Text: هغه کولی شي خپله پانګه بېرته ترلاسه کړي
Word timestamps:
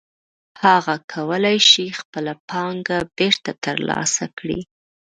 هغه 0.63 0.95
کولی 1.13 1.57
شي 1.69 1.85
خپله 1.99 2.33
پانګه 2.49 2.99
بېرته 3.17 3.51
ترلاسه 3.65 4.25
کړي 4.37 4.59